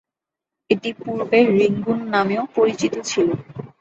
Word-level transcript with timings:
এটি 0.69 0.89
পূর্বে 0.99 1.39
রেঙ্গুন 1.51 1.99
নামেও 2.13 2.43
পরিচিত 2.55 2.93
ছিলো। 3.09 3.33